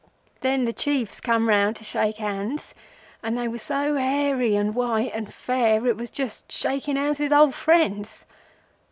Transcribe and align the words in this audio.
Then 0.39 0.65
the 0.65 0.73
Chiefs 0.73 1.21
come 1.21 1.47
round 1.47 1.75
to 1.75 1.83
shake 1.83 2.17
hands, 2.17 2.73
and 3.21 3.37
they 3.37 3.47
was 3.47 3.61
so 3.61 3.97
hairy 3.97 4.55
and 4.55 4.73
white 4.73 5.11
and 5.13 5.31
fair 5.31 5.85
it 5.85 5.95
was 5.95 6.09
just 6.09 6.51
shaking 6.51 6.95
hands 6.95 7.19
with 7.19 7.31
old 7.31 7.53
friends. 7.53 8.25